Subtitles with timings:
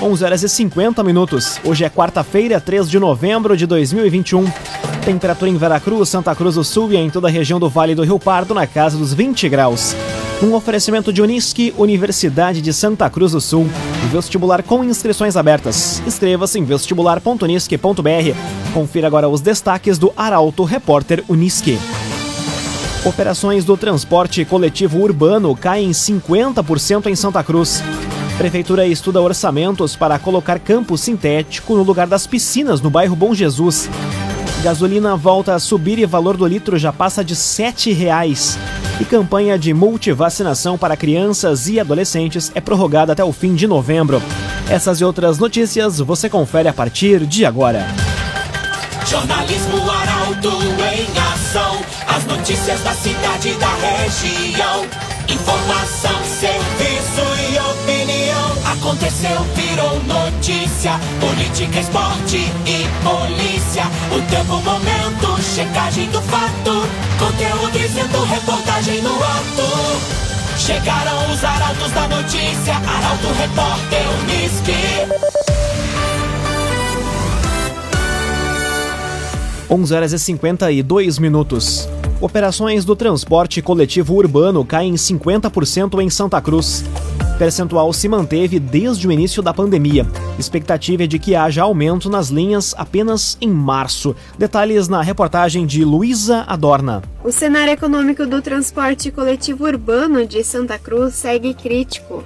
[0.00, 1.58] 11 horas e 50 minutos.
[1.64, 4.44] Hoje é quarta-feira, 3 de novembro de 2021.
[5.04, 8.04] Temperatura em Veracruz, Santa Cruz do Sul e em toda a região do Vale do
[8.04, 9.96] Rio Pardo na casa dos 20 graus.
[10.40, 13.66] Um oferecimento de Unisque, Universidade de Santa Cruz do Sul.
[14.12, 16.00] Vestibular com inscrições abertas.
[16.06, 18.72] Inscreva-se em vestibular.unisque.br.
[18.72, 21.76] Confira agora os destaques do Arauto Repórter Unisque.
[23.04, 27.82] Operações do transporte coletivo urbano caem 50% em Santa Cruz.
[28.38, 33.90] Prefeitura estuda orçamentos para colocar campo sintético no lugar das piscinas no bairro Bom Jesus.
[34.62, 38.56] Gasolina volta a subir e valor do litro já passa de R$ 7,00.
[39.00, 44.22] E campanha de multivacinação para crianças e adolescentes é prorrogada até o fim de novembro.
[44.70, 47.86] Essas e outras notícias você confere a partir de agora.
[49.04, 50.62] Jornalismo Arauto
[50.94, 51.80] em ação.
[52.06, 54.86] As notícias da cidade e da região.
[55.28, 56.17] Informação.
[58.98, 60.98] Aconteceu, virou notícia.
[61.20, 63.84] Política, esporte e polícia.
[64.10, 66.82] O tempo, momento, checagem do fato.
[67.16, 70.58] Conteúdo dizendo, reportagem no ato.
[70.58, 72.74] Chegaram os arautos da notícia.
[72.74, 74.72] Arauto, repórter, Unisque.
[79.70, 81.88] 11 horas e 52 minutos.
[82.20, 86.84] Operações do transporte coletivo urbano caem 50% em Santa Cruz.
[87.38, 90.04] Percentual se manteve desde o início da pandemia.
[90.36, 94.16] Expectativa é de que haja aumento nas linhas apenas em março.
[94.36, 97.00] Detalhes na reportagem de Luísa Adorna.
[97.22, 102.24] O cenário econômico do transporte coletivo urbano de Santa Cruz segue crítico.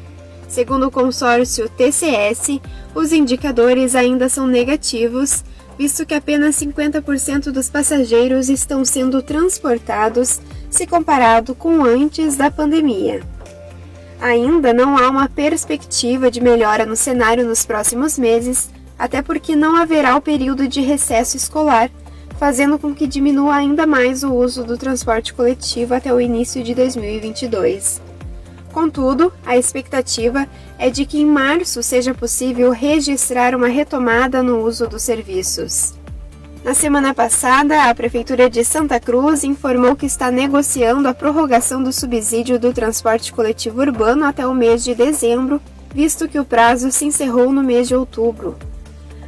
[0.49, 2.59] Segundo o consórcio TCS,
[2.95, 5.45] os indicadores ainda são negativos
[5.79, 10.41] visto que apenas 50% dos passageiros estão sendo transportados
[10.71, 13.21] se comparado com antes da pandemia.
[14.23, 19.75] Ainda não há uma perspectiva de melhora no cenário nos próximos meses, até porque não
[19.75, 21.91] haverá o período de recesso escolar,
[22.39, 26.73] fazendo com que diminua ainda mais o uso do transporte coletivo até o início de
[26.73, 28.01] 2022.
[28.73, 30.47] Contudo, a expectativa
[30.79, 35.95] é de que em março seja possível registrar uma retomada no uso dos serviços.
[36.65, 41.93] Na semana passada, a Prefeitura de Santa Cruz informou que está negociando a prorrogação do
[41.93, 45.61] subsídio do transporte coletivo urbano até o mês de dezembro,
[45.93, 48.57] visto que o prazo se encerrou no mês de outubro.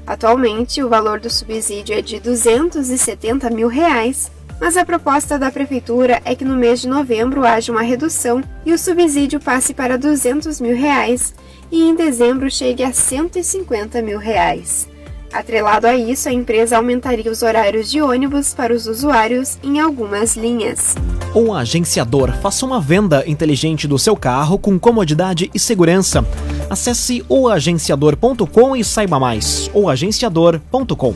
[0.06, 4.30] Atualmente, o valor do subsídio é de 270 mil reais,
[4.60, 8.72] mas a proposta da Prefeitura é que no mês de novembro haja uma redução e
[8.72, 11.34] o subsídio passe para 200 mil reais
[11.68, 14.93] e em dezembro chegue a 150 mil reais.
[15.34, 20.36] Atrelado a isso, a empresa aumentaria os horários de ônibus para os usuários em algumas
[20.36, 20.94] linhas.
[21.34, 26.24] Um agenciador faça uma venda inteligente do seu carro com comodidade e segurança.
[26.70, 29.68] Acesse oagenciador.com e saiba mais.
[29.74, 31.12] oagenciador.com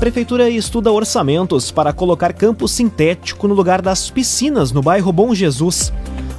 [0.00, 5.92] Prefeitura estuda orçamentos para colocar campo sintético no lugar das piscinas no bairro Bom Jesus.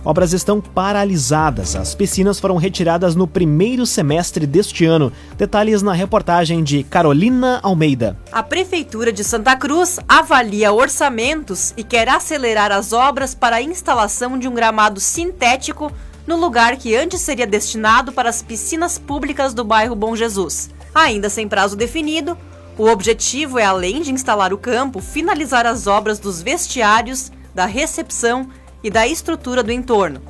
[0.05, 1.77] Obras estão paralisadas.
[1.77, 5.13] As piscinas foram retiradas no primeiro semestre deste ano.
[5.37, 8.17] Detalhes na reportagem de Carolina Almeida.
[8.29, 14.37] A Prefeitura de Santa Cruz avalia orçamentos e quer acelerar as obras para a instalação
[14.37, 15.89] de um gramado sintético
[16.27, 20.69] no lugar que antes seria destinado para as piscinas públicas do bairro Bom Jesus.
[20.93, 22.37] Ainda sem prazo definido,
[22.77, 28.49] o objetivo é, além de instalar o campo, finalizar as obras dos vestiários, da recepção
[28.83, 30.21] e da estrutura do entorno.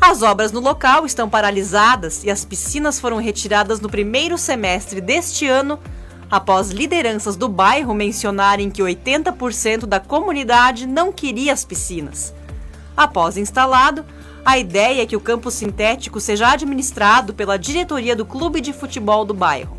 [0.00, 5.46] As obras no local estão paralisadas e as piscinas foram retiradas no primeiro semestre deste
[5.46, 5.78] ano,
[6.30, 12.32] após lideranças do bairro mencionarem que 80% da comunidade não queria as piscinas.
[12.96, 14.04] Após instalado,
[14.44, 19.24] a ideia é que o campo sintético seja administrado pela diretoria do clube de futebol
[19.24, 19.76] do bairro.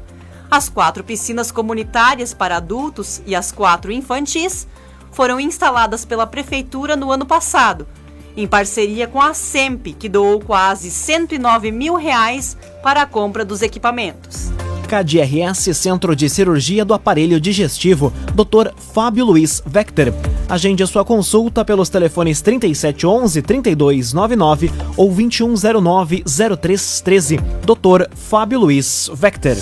[0.52, 4.68] As quatro piscinas comunitárias para adultos e as quatro infantis
[5.12, 7.88] foram instaladas pela Prefeitura no ano passado,
[8.36, 13.62] em parceria com a SEMP, que doou quase 109 mil reais para a compra dos
[13.62, 14.52] equipamentos.
[14.92, 18.74] KDRS Centro de Cirurgia do Aparelho Digestivo, Dr.
[18.76, 20.14] Fábio Luiz Vector.
[20.50, 27.38] Agende a sua consulta pelos telefones 3711 3299 ou 2109 0313.
[27.64, 28.10] Dr.
[28.14, 29.56] Fábio Luiz Vector.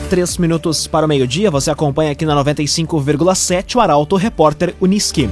[0.08, 5.30] Três minutos para o meio-dia, você acompanha aqui na 95,7 o Arauto Repórter Uniski.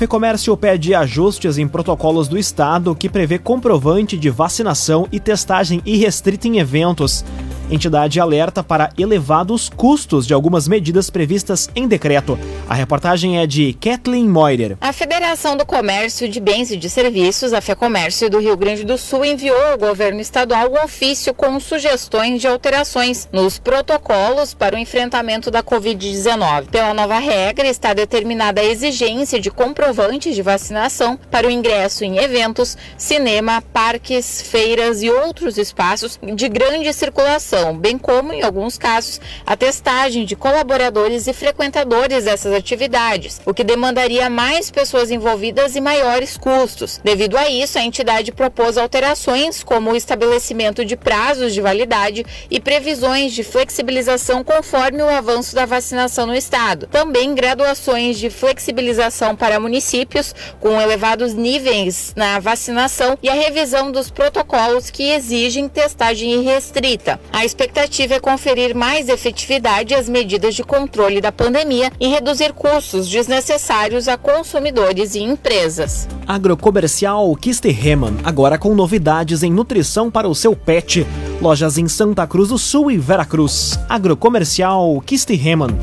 [0.00, 6.48] Fecomércio pede ajustes em protocolos do Estado que prevê comprovante de vacinação e testagem irrestrita
[6.48, 7.22] em eventos.
[7.70, 12.36] Entidade alerta para elevados custos de algumas medidas previstas em decreto.
[12.68, 14.76] A reportagem é de Kathleen Moider.
[14.80, 18.98] A Federação do Comércio de Bens e de Serviços, a FEComércio do Rio Grande do
[18.98, 24.78] Sul, enviou ao governo estadual um ofício com sugestões de alterações nos protocolos para o
[24.78, 26.70] enfrentamento da Covid-19.
[26.70, 32.18] Pela nova regra, está determinada a exigência de comprovantes de vacinação para o ingresso em
[32.18, 39.20] eventos, cinema, parques, feiras e outros espaços de grande circulação bem como, em alguns casos,
[39.46, 45.80] a testagem de colaboradores e frequentadores dessas atividades, o que demandaria mais pessoas envolvidas e
[45.80, 47.00] maiores custos.
[47.04, 52.60] Devido a isso, a entidade propôs alterações, como o estabelecimento de prazos de validade e
[52.60, 56.86] previsões de flexibilização conforme o avanço da vacinação no estado.
[56.86, 64.10] Também graduações de flexibilização para municípios com elevados níveis na vacinação e a revisão dos
[64.10, 67.20] protocolos que exigem testagem restrita.
[67.32, 73.08] A expectativa é conferir mais efetividade às medidas de controle da pandemia e reduzir custos
[73.08, 76.08] desnecessários a consumidores e empresas.
[76.26, 81.04] Agrocomercial Kisterreman, agora com novidades em nutrição para o seu pet.
[81.42, 83.78] Lojas em Santa Cruz do Sul e Veracruz.
[83.88, 85.76] Agrocomercial Kisterreman.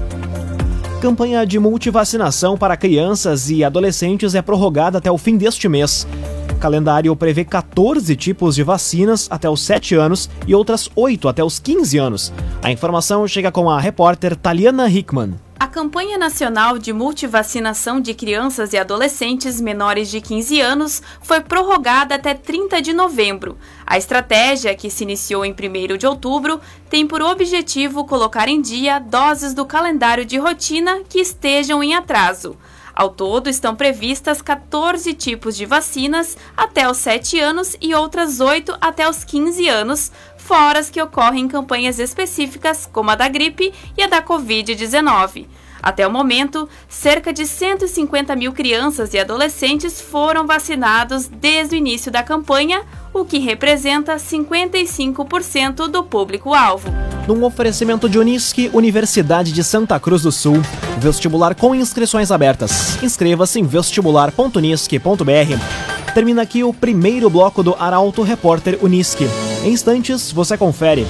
[1.01, 6.07] Campanha de multivacinação para crianças e adolescentes é prorrogada até o fim deste mês.
[6.57, 11.59] Calendário prevê 14 tipos de vacinas até os 7 anos e outras 8 até os
[11.59, 12.33] 15 anos.
[12.61, 15.35] A informação chega com a repórter Taliana Hickman.
[15.59, 22.13] A campanha nacional de multivacinação de crianças e adolescentes menores de 15 anos foi prorrogada
[22.13, 23.57] até 30 de novembro.
[23.83, 26.61] A estratégia, que se iniciou em 1 de outubro,
[26.91, 32.55] tem por objetivo colocar em dia doses do calendário de rotina que estejam em atraso.
[32.97, 38.75] Ao todo, estão previstas 14 tipos de vacinas até os 7 anos e outras 8
[38.81, 43.71] até os 15 anos, fora as que ocorrem em campanhas específicas, como a da gripe
[43.95, 45.45] e a da Covid-19.
[45.87, 52.11] Até o momento, cerca de 150 mil crianças e adolescentes foram vacinados desde o início
[52.11, 52.81] da campanha,
[53.13, 56.89] o que representa 55% do público-alvo.
[57.25, 60.61] Num oferecimento de Unisque, Universidade de Santa Cruz do Sul,
[60.97, 63.01] vestibular com inscrições abertas.
[63.01, 66.13] Inscreva-se em vestibular.unisque.br.
[66.13, 69.25] Termina aqui o primeiro bloco do Arauto Repórter Unisque.
[69.63, 71.07] Em instantes, você confere.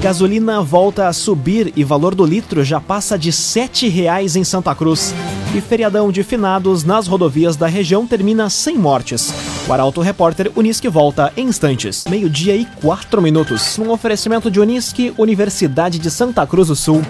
[0.00, 4.72] Gasolina volta a subir e valor do litro já passa de R$ 7,00 em Santa
[4.72, 5.12] Cruz.
[5.52, 9.34] E feriadão de finados nas rodovias da região termina sem mortes.
[9.66, 12.04] O Arauto Repórter Unisque volta em instantes.
[12.08, 13.76] Meio-dia e quatro minutos.
[13.76, 17.02] Um oferecimento de Unisque, Universidade de Santa Cruz do Sul.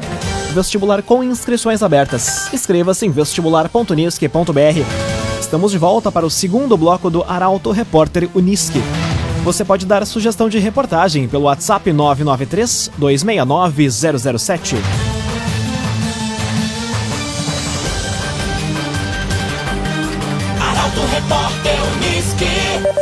[0.54, 2.50] Vestibular com inscrições abertas.
[2.54, 5.38] Inscreva-se em vestibular.unisque.br.
[5.38, 8.80] Estamos de volta para o segundo bloco do Arauto Repórter Unisque.
[9.44, 14.76] Você pode dar sugestão de reportagem pelo WhatsApp 993 269 007.
[20.60, 22.98] Arauto Repórter Uniski.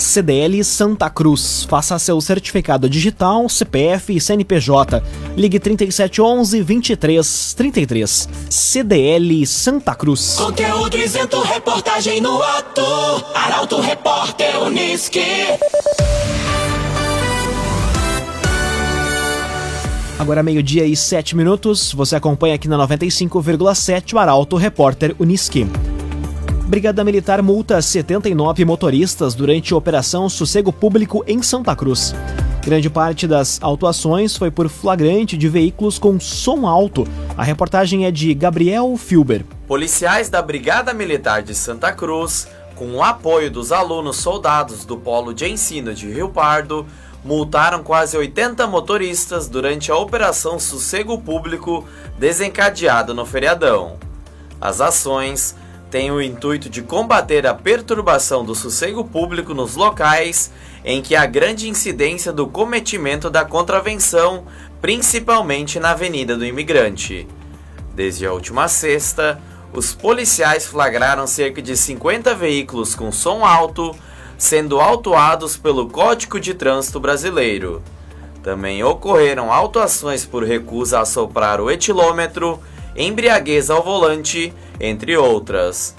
[0.00, 1.64] CDL Santa Cruz.
[1.68, 5.02] Faça seu certificado digital, CPF e CNPJ.
[5.36, 8.28] Ligue 3711 2333.
[8.48, 10.36] CDL Santa Cruz.
[10.38, 12.82] Conteúdo isento, reportagem no ato.
[13.34, 15.20] Arauto Repórter Uniski.
[20.18, 21.92] Agora meio-dia e sete minutos.
[21.92, 25.66] Você acompanha aqui na 95,7 o Arauto Repórter Uniski.
[26.70, 32.14] Brigada Militar multa 79 motoristas durante a Operação Sossego Público em Santa Cruz.
[32.64, 37.08] Grande parte das autuações foi por flagrante de veículos com som alto.
[37.36, 39.44] A reportagem é de Gabriel Filber.
[39.66, 42.46] Policiais da Brigada Militar de Santa Cruz,
[42.76, 46.86] com o apoio dos alunos soldados do Polo de Ensino de Rio Pardo,
[47.24, 51.84] multaram quase 80 motoristas durante a Operação Sossego Público
[52.16, 53.96] desencadeada no feriadão.
[54.60, 55.56] As ações
[55.90, 60.52] tem o intuito de combater a perturbação do sossego público nos locais
[60.84, 64.44] em que há grande incidência do cometimento da contravenção,
[64.80, 67.26] principalmente na Avenida do Imigrante.
[67.92, 69.42] Desde a última sexta,
[69.72, 73.94] os policiais flagraram cerca de 50 veículos com som alto
[74.38, 77.82] sendo autuados pelo Código de Trânsito Brasileiro.
[78.42, 82.58] Também ocorreram autuações por recusa a soprar o etilômetro,
[83.00, 85.94] embriaguez ao volante entre outras.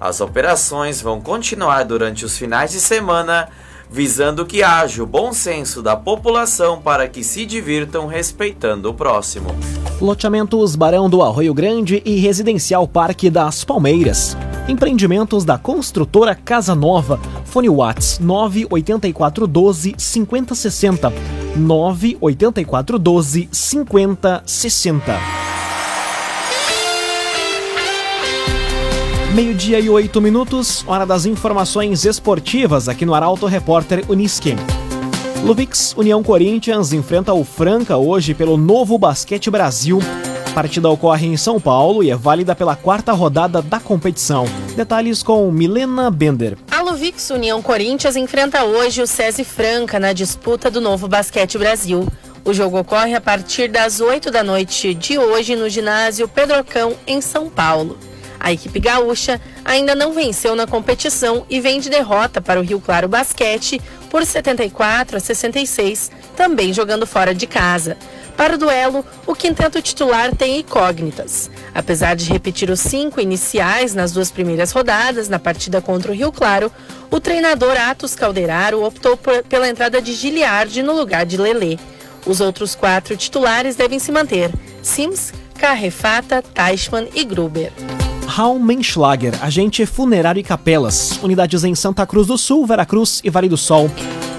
[0.00, 3.48] As operações vão continuar durante os finais de semana,
[3.90, 9.54] visando que haja o bom senso da população para que se divirtam respeitando o próximo.
[10.00, 14.36] Loteamentos Barão do Arroio Grande e Residencial Parque das Palmeiras.
[14.68, 17.18] Empreendimentos da construtora Casa Nova.
[17.44, 21.12] Fone Whats 98412 5060.
[21.56, 25.45] 98412 5060.
[29.36, 34.56] Meio-dia e oito minutos, hora das informações esportivas aqui no Arauto Repórter Uniski.
[35.44, 39.98] Luvix União Corinthians enfrenta o Franca hoje pelo Novo Basquete Brasil.
[40.48, 44.46] A partida ocorre em São Paulo e é válida pela quarta rodada da competição.
[44.74, 46.56] Detalhes com Milena Bender.
[46.70, 52.08] A Luvix União Corinthians enfrenta hoje o SESI Franca na disputa do Novo Basquete Brasil.
[52.42, 57.20] O jogo ocorre a partir das 8 da noite de hoje no ginásio Pedrocão, em
[57.20, 57.98] São Paulo.
[58.38, 62.80] A equipe gaúcha ainda não venceu na competição e vem de derrota para o Rio
[62.80, 67.96] Claro Basquete por 74 a 66, também jogando fora de casa.
[68.36, 71.50] Para o duelo, o quinteto titular tem incógnitas.
[71.74, 76.30] Apesar de repetir os cinco iniciais nas duas primeiras rodadas na partida contra o Rio
[76.30, 76.70] Claro,
[77.10, 81.78] o treinador Atos Calderaro optou por, pela entrada de Giliardi no lugar de Lelê.
[82.26, 84.50] Os outros quatro titulares devem se manter:
[84.82, 87.72] Sims, Carrefata, Teichmann e Gruber.
[88.36, 93.56] Raumenschlager, agente funerário e capelas, unidades em Santa Cruz do Sul, Veracruz e Vale do
[93.56, 93.90] Sol.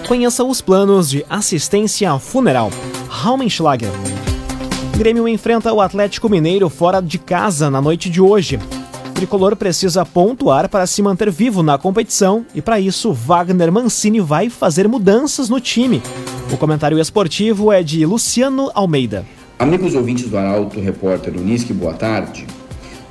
[0.08, 2.70] Conheça os planos de assistência funeral.
[3.10, 3.90] Raumenschlager.
[4.96, 8.60] Grêmio enfrenta o Atlético Mineiro fora de casa na noite de hoje.
[9.16, 14.48] Tricolor precisa pontuar para se manter vivo na competição e, para isso, Wagner Mancini vai
[14.48, 16.04] fazer mudanças no time.
[16.54, 19.26] O comentário esportivo é de Luciano Almeida.
[19.58, 22.46] Amigos ouvintes do Arauto Repórter Unisque, boa tarde.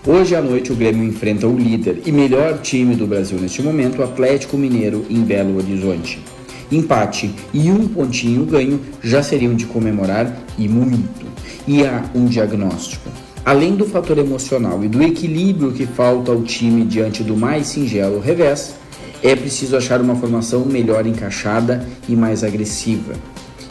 [0.09, 3.99] Hoje à noite o Grêmio enfrenta o líder e melhor time do Brasil neste momento,
[3.99, 6.23] o Atlético Mineiro, em Belo Horizonte.
[6.71, 11.27] Empate e um pontinho ganho já seriam de comemorar e muito.
[11.67, 13.11] E há um diagnóstico.
[13.45, 18.21] Além do fator emocional e do equilíbrio que falta ao time diante do mais singelo
[18.21, 18.77] revés,
[19.25, 23.15] é preciso achar uma formação melhor encaixada e mais agressiva.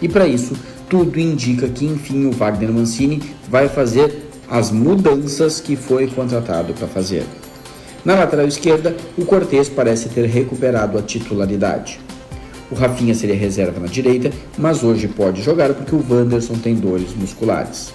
[0.01, 0.53] E para isso,
[0.89, 6.87] tudo indica que enfim o Wagner Mancini vai fazer as mudanças que foi contratado para
[6.87, 7.25] fazer.
[8.03, 11.99] Na lateral esquerda, o Cortez parece ter recuperado a titularidade.
[12.69, 17.15] O Rafinha seria reserva na direita, mas hoje pode jogar porque o Wanderson tem dores
[17.15, 17.93] musculares.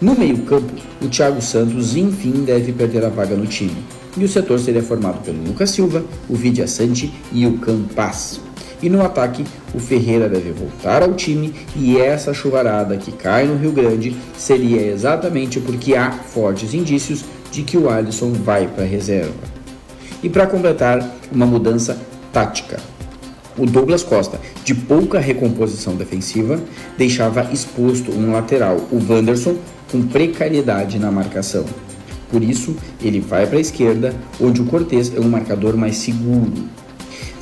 [0.00, 3.84] No meio-campo, o Thiago Santos enfim deve perder a vaga no time.
[4.16, 8.40] E o setor seria formado pelo Lucas Silva, o Vidia Sante e o Campas.
[8.82, 13.56] E no ataque, o Ferreira deve voltar ao time e essa chuvarada que cai no
[13.56, 18.86] Rio Grande seria exatamente porque há fortes indícios de que o Alisson vai para a
[18.86, 19.32] reserva.
[20.22, 21.96] E para completar, uma mudança
[22.32, 22.80] tática.
[23.56, 26.58] O Douglas Costa, de pouca recomposição defensiva,
[26.96, 29.56] deixava exposto um lateral, o Wanderson,
[29.90, 31.64] com precariedade na marcação.
[32.30, 36.52] Por isso, ele vai para a esquerda, onde o Cortez é um marcador mais seguro.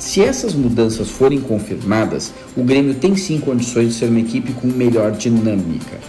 [0.01, 4.65] Se essas mudanças forem confirmadas, o Grêmio tem sim condições de ser uma equipe com
[4.65, 5.99] melhor dinâmica.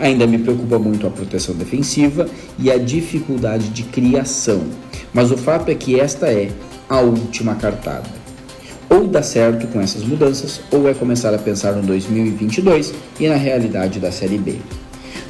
[0.00, 2.26] Ainda me preocupa muito a proteção defensiva
[2.58, 4.62] e a dificuldade de criação,
[5.12, 6.50] mas o fato é que esta é
[6.88, 8.08] a última cartada.
[8.88, 13.36] Ou dá certo com essas mudanças, ou é começar a pensar no 2022 e na
[13.36, 14.56] realidade da Série B.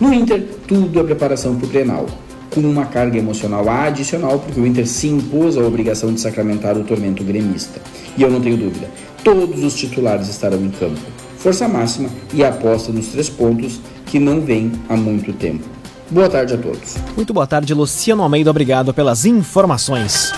[0.01, 2.07] No Inter, tudo é preparação para o Grenal,
[2.51, 6.85] com uma carga emocional adicional, porque o Inter se impôs a obrigação de sacramentar o
[6.85, 7.81] tormento gremista.
[8.17, 8.89] E eu não tenho dúvida,
[9.23, 11.01] todos os titulares estarão em campo.
[11.39, 15.65] Força máxima e aposta nos três pontos que não vem há muito tempo.
[16.11, 16.97] Boa tarde a todos.
[17.17, 18.51] Muito boa tarde, Luciano Almeida.
[18.51, 20.33] Obrigado pelas informações.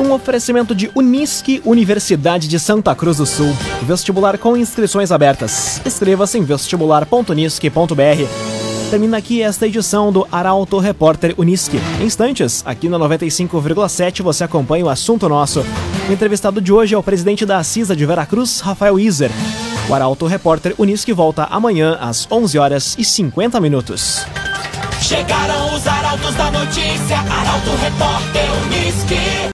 [0.00, 3.52] Um oferecimento de Unisque, Universidade de Santa Cruz do Sul.
[3.82, 5.82] Vestibular com inscrições abertas.
[5.84, 8.51] Inscreva-se em vestibular.unisque.br.
[8.92, 11.78] Termina aqui esta edição do Arauto Repórter Unisque.
[11.98, 15.64] Em instantes, aqui na 95,7 você acompanha o assunto nosso.
[16.06, 19.30] O entrevistado de hoje é o presidente da CISA de Veracruz, Rafael Iser.
[19.88, 24.26] O Arauto Repórter Unisque volta amanhã às 11 horas e 50 minutos.
[25.00, 29.42] Chegaram os arautos da notícia, Arauto Repórter Unisque.